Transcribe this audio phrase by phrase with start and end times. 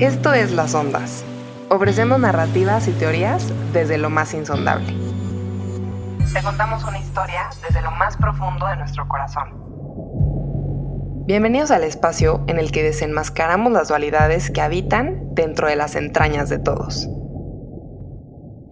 [0.00, 1.26] Esto es Las Ondas.
[1.68, 4.94] Ofrecemos narrativas y teorías desde lo más insondable.
[6.32, 9.50] Te contamos una historia desde lo más profundo de nuestro corazón.
[11.26, 16.48] Bienvenidos al espacio en el que desenmascaramos las dualidades que habitan dentro de las entrañas
[16.48, 17.06] de todos.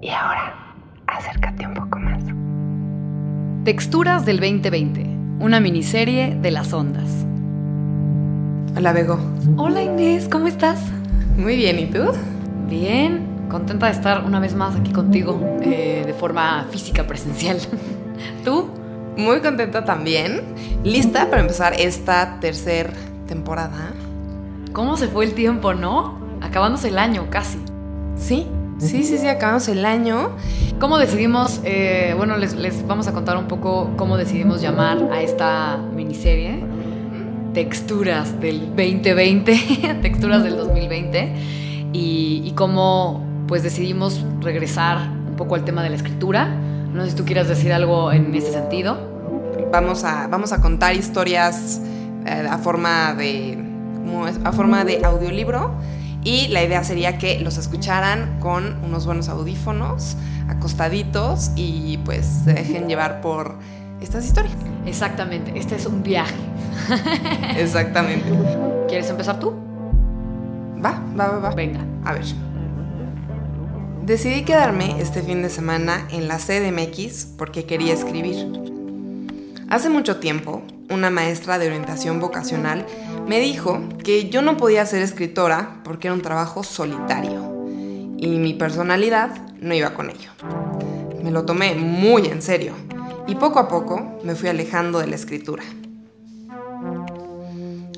[0.00, 0.54] Y ahora,
[1.06, 2.24] acércate un poco más.
[3.66, 5.02] Texturas del 2020,
[5.44, 7.26] una miniserie de las ondas.
[8.74, 9.18] Hola, Bego.
[9.58, 10.80] Hola Inés, ¿cómo estás?
[11.38, 12.02] Muy bien, ¿y tú?
[12.68, 17.58] Bien, contenta de estar una vez más aquí contigo eh, de forma física presencial.
[18.44, 18.68] ¿Tú?
[19.16, 20.42] Muy contenta también.
[20.82, 22.90] Lista para empezar esta tercera
[23.28, 23.92] temporada.
[24.72, 26.18] ¿Cómo se fue el tiempo, no?
[26.40, 27.58] Acabándose el año casi.
[28.16, 30.30] Sí, sí, sí, sí, acabamos el año.
[30.80, 31.60] ¿Cómo decidimos?
[31.62, 36.64] eh, bueno, les, les vamos a contar un poco cómo decidimos llamar a esta miniserie.
[37.54, 41.34] Texturas del 2020, texturas del 2020.
[41.92, 46.46] Y, y cómo pues decidimos regresar un poco al tema de la escritura.
[46.92, 48.98] No sé si tú quieras decir algo en ese sentido.
[49.72, 51.80] Vamos a, vamos a contar historias
[52.26, 53.64] eh, a forma de.
[54.44, 55.74] A forma de audiolibro.
[56.24, 60.16] Y la idea sería que los escucharan con unos buenos audífonos,
[60.48, 63.56] acostaditos, y pues se dejen llevar por
[64.00, 64.54] estas historias.
[64.86, 66.34] Exactamente, este es un viaje.
[67.56, 68.26] Exactamente.
[68.88, 69.54] ¿Quieres empezar tú?
[70.84, 71.50] Va, va, va, va.
[71.50, 71.84] Venga.
[72.04, 72.24] A ver.
[74.04, 78.46] Decidí quedarme este fin de semana en la CDMX porque quería escribir.
[79.68, 82.86] Hace mucho tiempo, una maestra de orientación vocacional
[83.26, 87.66] me dijo que yo no podía ser escritora porque era un trabajo solitario
[88.16, 90.30] y mi personalidad no iba con ello.
[91.22, 92.72] Me lo tomé muy en serio
[93.28, 95.62] y poco a poco me fui alejando de la escritura.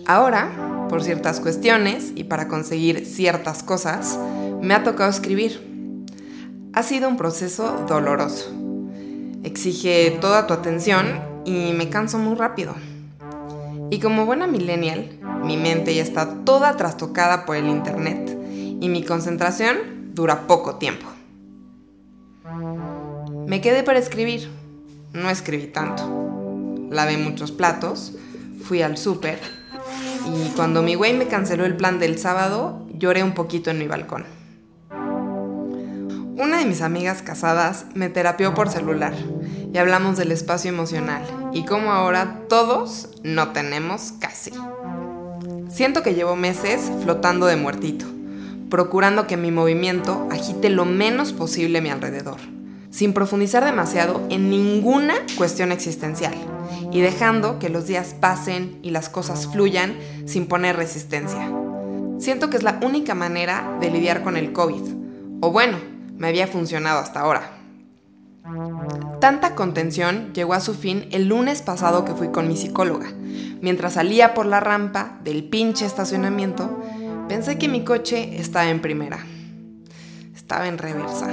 [0.06, 4.18] Ahora, por ciertas cuestiones y para conseguir ciertas cosas,
[4.60, 5.70] me ha tocado escribir.
[6.72, 8.52] Ha sido un proceso doloroso.
[9.44, 12.74] Exige toda tu atención y me canso muy rápido.
[13.91, 18.36] Y como buena millennial, mi mente ya está toda trastocada por el internet
[18.80, 21.06] y mi concentración dura poco tiempo.
[23.47, 24.59] Me quedé para escribir.
[25.12, 26.88] No escribí tanto.
[26.91, 28.12] Lavé muchos platos,
[28.62, 29.38] fui al súper
[30.26, 33.87] y cuando mi güey me canceló el plan del sábado, lloré un poquito en mi
[33.87, 34.25] balcón.
[36.37, 39.12] Una de mis amigas casadas me terapió por celular
[39.72, 41.22] y hablamos del espacio emocional
[41.53, 44.53] y cómo ahora todos no tenemos casi.
[45.69, 48.06] Siento que llevo meses flotando de muertito,
[48.71, 52.38] procurando que mi movimiento agite lo menos posible a mi alrededor,
[52.91, 56.34] sin profundizar demasiado en ninguna cuestión existencial
[56.93, 59.97] y dejando que los días pasen y las cosas fluyan
[60.27, 61.51] sin poner resistencia.
[62.19, 64.83] Siento que es la única manera de lidiar con el COVID,
[65.41, 65.78] o bueno,
[66.17, 67.61] me había funcionado hasta ahora.
[69.21, 73.12] Tanta contención llegó a su fin el lunes pasado que fui con mi psicóloga.
[73.61, 76.83] Mientras salía por la rampa del pinche estacionamiento,
[77.28, 79.19] pensé que mi coche estaba en primera.
[80.34, 81.28] Estaba en reversa.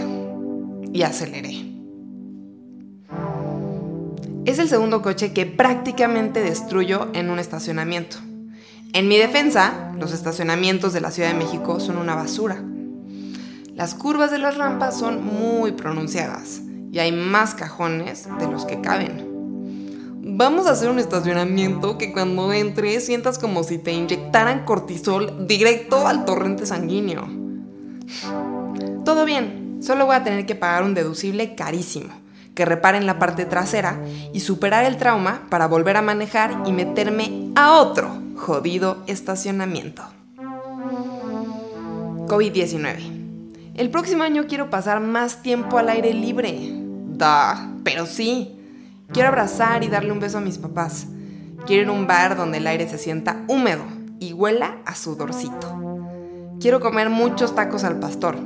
[0.97, 1.53] Y aceleré.
[4.45, 8.17] Es el segundo coche que prácticamente destruyo en un estacionamiento.
[8.93, 12.63] En mi defensa, los estacionamientos de la Ciudad de México son una basura.
[13.75, 18.81] Las curvas de las rampas son muy pronunciadas y hay más cajones de los que
[18.81, 19.23] caben.
[20.23, 26.07] Vamos a hacer un estacionamiento que cuando entres sientas como si te inyectaran cortisol directo
[26.07, 27.27] al torrente sanguíneo.
[29.05, 32.13] Todo bien, solo voy a tener que pagar un deducible carísimo,
[32.55, 33.99] que repare en la parte trasera
[34.33, 40.03] y superar el trauma para volver a manejar y meterme a otro jodido estacionamiento.
[42.27, 43.17] COVID-19.
[43.75, 46.71] El próximo año quiero pasar más tiempo al aire libre.
[47.09, 48.53] Da, pero sí.
[49.13, 51.07] Quiero abrazar y darle un beso a mis papás.
[51.65, 53.83] Quiero ir a un bar donde el aire se sienta húmedo
[54.19, 55.75] y huela a sudorcito.
[56.59, 58.37] Quiero comer muchos tacos al pastor.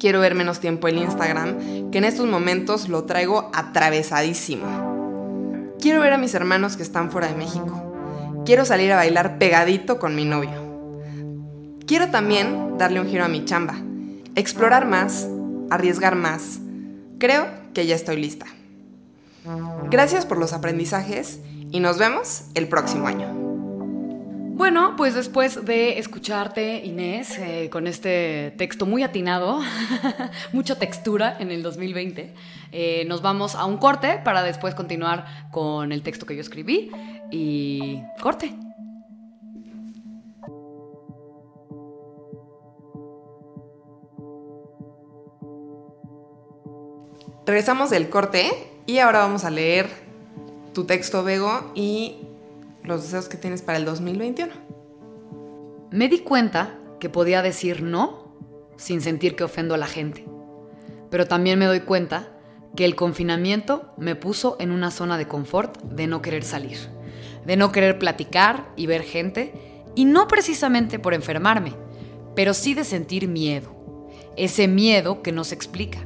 [0.00, 5.74] Quiero ver menos tiempo el Instagram, que en estos momentos lo traigo atravesadísimo.
[5.78, 8.42] Quiero ver a mis hermanos que están fuera de México.
[8.46, 11.78] Quiero salir a bailar pegadito con mi novio.
[11.86, 13.76] Quiero también darle un giro a mi chamba,
[14.36, 15.28] explorar más,
[15.68, 16.60] arriesgar más.
[17.18, 18.46] Creo que ya estoy lista.
[19.90, 23.39] Gracias por los aprendizajes y nos vemos el próximo año.
[24.60, 29.62] Bueno, pues después de escucharte, Inés, eh, con este texto muy atinado,
[30.52, 32.34] mucha textura en el 2020,
[32.70, 36.90] eh, nos vamos a un corte para después continuar con el texto que yo escribí
[37.30, 38.54] y corte.
[47.46, 48.50] Regresamos del corte
[48.84, 49.88] y ahora vamos a leer
[50.74, 52.19] tu texto, Bego, y
[52.82, 54.52] los deseos que tienes para el 2021.
[55.90, 58.30] Me di cuenta que podía decir no
[58.76, 60.26] sin sentir que ofendo a la gente.
[61.10, 62.28] Pero también me doy cuenta
[62.76, 66.78] que el confinamiento me puso en una zona de confort de no querer salir,
[67.44, 71.74] de no querer platicar y ver gente, y no precisamente por enfermarme,
[72.36, 73.76] pero sí de sentir miedo.
[74.36, 75.98] Ese miedo que no se explica,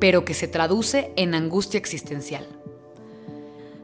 [0.00, 2.46] pero que se traduce en angustia existencial.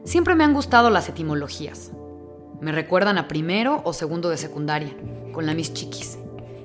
[0.03, 1.91] Siempre me han gustado las etimologías,
[2.61, 4.93] me recuerdan a primero o segundo de secundaria,
[5.31, 6.17] con la Miss Chiquis,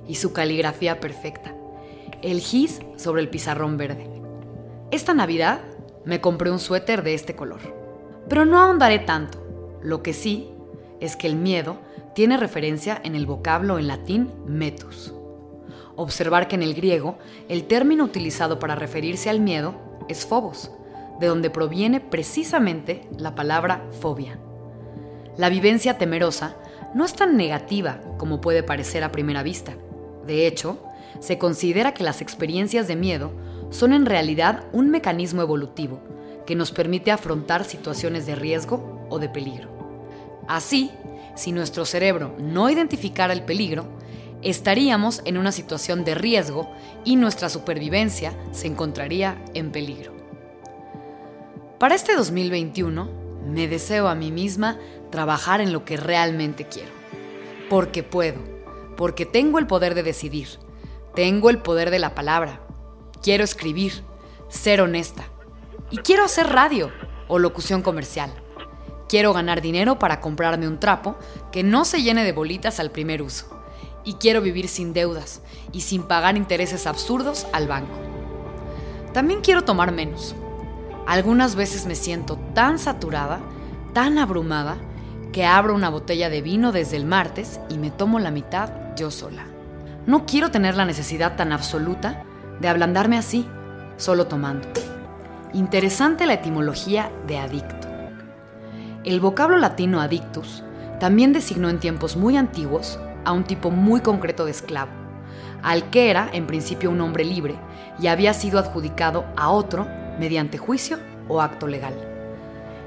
[0.08, 1.54] y su caligrafía perfecta.
[2.22, 4.08] El gis sobre el pizarrón verde.
[4.90, 5.60] Esta Navidad
[6.04, 7.60] me compré un suéter de este color.
[8.28, 9.38] Pero no ahondaré tanto.
[9.82, 10.50] Lo que sí
[11.00, 11.78] es que el miedo
[12.14, 15.12] tiene referencia en el vocablo en latín metus.
[15.96, 17.18] Observar que en el griego
[17.48, 19.74] el término utilizado para referirse al miedo
[20.08, 20.70] es phobos,
[21.20, 24.38] de donde proviene precisamente la palabra fobia.
[25.36, 26.56] La vivencia temerosa
[26.94, 29.74] no es tan negativa como puede parecer a primera vista.
[30.26, 30.78] De hecho,
[31.20, 33.32] se considera que las experiencias de miedo
[33.70, 36.00] son en realidad un mecanismo evolutivo
[36.46, 39.68] que nos permite afrontar situaciones de riesgo o de peligro.
[40.46, 40.90] Así,
[41.34, 43.86] si nuestro cerebro no identificara el peligro,
[44.42, 46.70] estaríamos en una situación de riesgo
[47.04, 50.12] y nuestra supervivencia se encontraría en peligro.
[51.78, 54.78] Para este 2021, me deseo a mí misma
[55.10, 56.90] trabajar en lo que realmente quiero.
[57.70, 58.40] Porque puedo,
[58.96, 60.48] porque tengo el poder de decidir,
[61.14, 62.60] tengo el poder de la palabra,
[63.22, 64.02] quiero escribir,
[64.48, 65.24] ser honesta.
[65.90, 66.90] Y quiero hacer radio
[67.28, 68.32] o locución comercial.
[69.08, 71.16] Quiero ganar dinero para comprarme un trapo
[71.52, 73.46] que no se llene de bolitas al primer uso.
[74.04, 75.40] Y quiero vivir sin deudas
[75.72, 77.94] y sin pagar intereses absurdos al banco.
[79.12, 80.34] También quiero tomar menos.
[81.06, 83.40] Algunas veces me siento tan saturada,
[83.92, 84.76] tan abrumada,
[85.32, 89.10] que abro una botella de vino desde el martes y me tomo la mitad yo
[89.10, 89.46] sola.
[90.06, 92.22] No quiero tener la necesidad tan absoluta
[92.60, 93.46] de ablandarme así,
[93.96, 94.68] solo tomando.
[95.52, 97.88] Interesante la etimología de adicto.
[99.04, 100.62] El vocablo latino adictus
[101.00, 104.92] también designó en tiempos muy antiguos a un tipo muy concreto de esclavo,
[105.62, 107.56] al que era en principio un hombre libre
[107.98, 109.86] y había sido adjudicado a otro
[110.18, 111.94] mediante juicio o acto legal.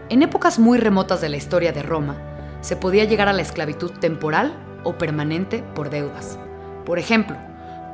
[0.10, 2.16] En épocas muy remotas de la historia de Roma,
[2.62, 4.54] se podía llegar a la esclavitud temporal
[4.84, 6.40] o permanente por deudas.
[6.86, 7.36] Por ejemplo,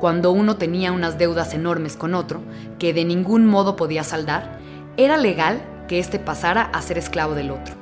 [0.00, 2.40] cuando uno tenía unas deudas enormes con otro
[2.78, 4.58] que de ningún modo podía saldar,
[4.96, 7.74] era legal que éste pasara a ser esclavo del otro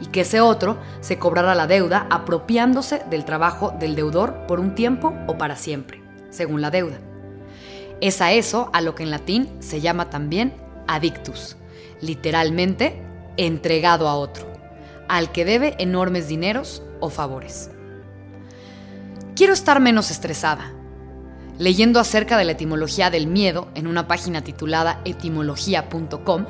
[0.00, 4.74] y que ese otro se cobrara la deuda apropiándose del trabajo del deudor por un
[4.74, 6.98] tiempo o para siempre, según la deuda.
[8.00, 10.52] Es a eso a lo que en latín se llama también
[10.86, 11.56] adictus,
[12.00, 13.00] literalmente
[13.36, 14.54] entregado a otro
[15.08, 17.70] al que debe enormes dineros o favores.
[19.36, 20.72] Quiero estar menos estresada.
[21.58, 26.46] Leyendo acerca de la etimología del miedo en una página titulada etimología.com,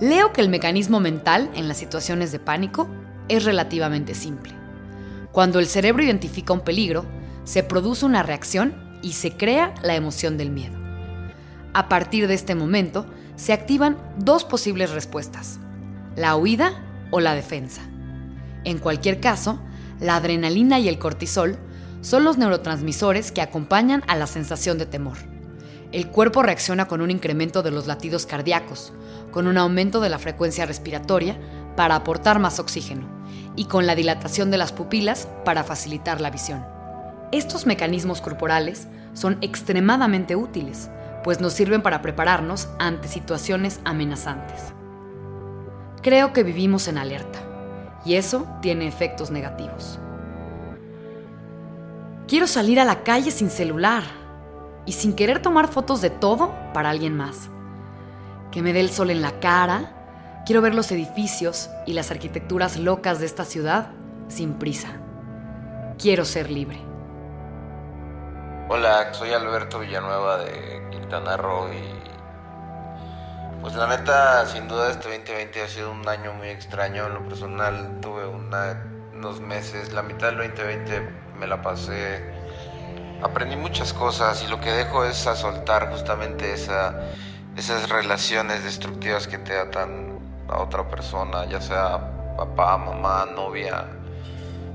[0.00, 2.88] leo que el mecanismo mental en las situaciones de pánico
[3.28, 4.52] es relativamente simple.
[5.32, 7.06] Cuando el cerebro identifica un peligro,
[7.44, 10.76] se produce una reacción y se crea la emoción del miedo.
[11.72, 15.58] A partir de este momento, se activan dos posibles respuestas,
[16.16, 16.72] la huida
[17.10, 17.82] o la defensa.
[18.64, 19.58] En cualquier caso,
[20.00, 21.58] la adrenalina y el cortisol
[22.00, 25.18] son los neurotransmisores que acompañan a la sensación de temor.
[25.92, 28.92] El cuerpo reacciona con un incremento de los latidos cardíacos,
[29.30, 31.38] con un aumento de la frecuencia respiratoria
[31.76, 33.06] para aportar más oxígeno
[33.56, 36.64] y con la dilatación de las pupilas para facilitar la visión.
[37.30, 40.90] Estos mecanismos corporales son extremadamente útiles,
[41.22, 44.72] pues nos sirven para prepararnos ante situaciones amenazantes.
[46.02, 47.38] Creo que vivimos en alerta
[48.04, 49.98] y eso tiene efectos negativos.
[52.26, 54.02] Quiero salir a la calle sin celular
[54.84, 57.50] y sin querer tomar fotos de todo para alguien más.
[58.50, 62.78] Que me dé el sol en la cara, quiero ver los edificios y las arquitecturas
[62.78, 63.90] locas de esta ciudad
[64.28, 64.88] sin prisa.
[65.98, 66.91] Quiero ser libre.
[68.74, 71.92] Hola, soy Alberto Villanueva de Quintana Roo y
[73.60, 77.06] pues la neta, sin duda este 2020 ha sido un año muy extraño.
[77.06, 81.06] En lo personal tuve unos meses, la mitad del 2020
[81.38, 82.24] me la pasé,
[83.22, 86.98] aprendí muchas cosas y lo que dejo es a soltar justamente esa,
[87.58, 92.00] esas relaciones destructivas que te atan a otra persona, ya sea
[92.38, 93.84] papá, mamá, novia,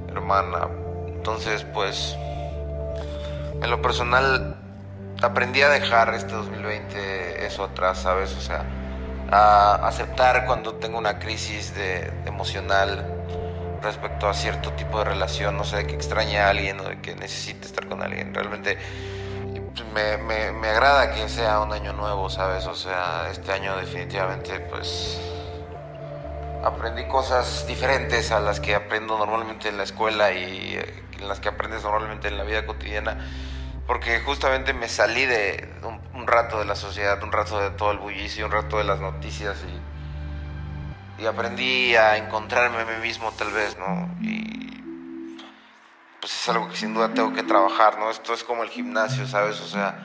[0.07, 0.67] hermana.
[1.07, 2.15] Entonces, pues,
[3.61, 4.55] en lo personal
[5.21, 8.35] aprendí a dejar este 2020 eso atrás, ¿sabes?
[8.35, 8.65] O sea,
[9.31, 13.05] a aceptar cuando tengo una crisis de, emocional
[13.81, 16.99] respecto a cierto tipo de relación, no sé, de que extrañe a alguien o de
[17.01, 18.33] que necesite estar con alguien.
[18.33, 18.77] Realmente
[19.93, 22.65] me, me, me agrada que sea un año nuevo, ¿sabes?
[22.67, 25.19] O sea, este año definitivamente pues
[26.67, 31.49] aprendí cosas diferentes a las que aprendo normalmente en la escuela y eh, las que
[31.49, 33.17] aprendes normalmente en la vida cotidiana
[33.87, 35.73] porque justamente me salí de
[36.13, 38.99] un, rato de la sociedad, un rato de todo el bullicio, un rato de las
[38.99, 39.55] noticias
[41.17, 44.09] y, y aprendí a encontrarme a mí mismo tal vez, ¿no?
[44.21, 45.37] Y
[46.19, 48.11] pues es algo que sin duda tengo que trabajar, ¿no?
[48.11, 49.61] Esto es como el gimnasio, ¿sabes?
[49.61, 50.03] O sea,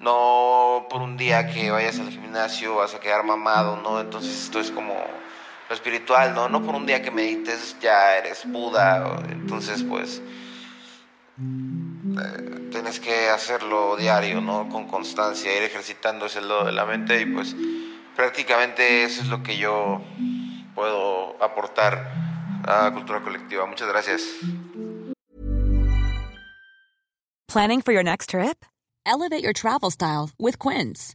[0.00, 4.00] no por un día que vayas al gimnasio vas a quedar mamado, ¿no?
[4.00, 4.94] Entonces esto es como
[5.74, 6.48] espiritual, ¿no?
[6.48, 10.22] No por un día que medites ya eres Buda, entonces pues...
[11.38, 14.68] Eh, tienes que hacerlo diario, ¿no?
[14.68, 17.54] Con constancia, ir ejercitando ese lado de la mente y pues
[18.16, 20.02] prácticamente eso es lo que yo
[20.74, 22.12] puedo aportar
[22.66, 23.66] a la cultura colectiva.
[23.66, 24.22] Muchas gracias.
[27.48, 28.64] Planning for your next trip?
[29.04, 31.14] Elevate your travel style with Quince.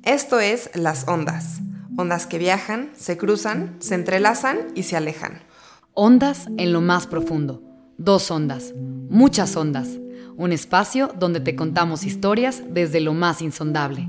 [0.03, 1.61] Esto es Las Ondas.
[1.99, 5.43] Ondas que viajan, se cruzan, se entrelazan y se alejan.
[5.93, 7.63] Ondas en lo más profundo.
[7.99, 8.73] Dos ondas.
[9.11, 9.99] Muchas ondas.
[10.37, 14.09] Un espacio donde te contamos historias desde lo más insondable.